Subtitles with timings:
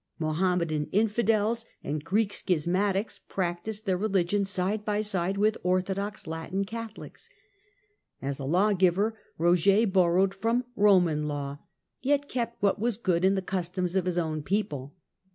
[0.17, 7.29] Mohammedan infidels and Greek schismatics practised their religion side by side with orthodox Latin Catholics.
[8.19, 11.59] As a lawgiver Roger borrowed from Roman law,
[12.01, 14.95] yet kept what was good in the customs of his own people.